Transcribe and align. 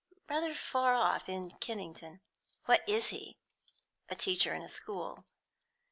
"Rather 0.27 0.55
far 0.55 0.95
off; 0.95 1.29
in 1.29 1.51
Kennington." 1.59 2.21
"What 2.65 2.81
is 2.89 3.09
he?" 3.09 3.37
"A 4.09 4.15
teacher 4.15 4.51
in 4.51 4.63
a 4.63 4.67
school. 4.67 5.25